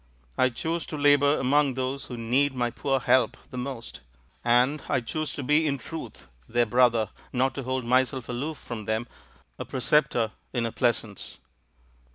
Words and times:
I 0.35 0.49
choose 0.49 0.87
to 0.87 0.97
labour 0.97 1.37
among 1.37 1.75
those 1.75 2.05
who 2.05 2.17
need 2.17 2.55
my 2.55 2.71
poor 2.71 2.99
help 3.01 3.37
the 3.51 3.57
most; 3.59 4.01
and 4.43 4.81
I 4.89 4.99
choose 4.99 5.33
to 5.33 5.43
be 5.43 5.67
in 5.67 5.77
truth 5.77 6.27
their 6.49 6.65
brother— 6.65 7.11
not 7.31 7.53
to 7.53 7.61
hold 7.61 7.85
myself 7.85 8.27
aloof 8.27 8.57
from 8.57 8.85
them, 8.85 9.05
a 9.59 9.63
preceptor 9.65 10.31
in 10.53 10.65
a 10.65 10.71
pleasance." 10.71 11.37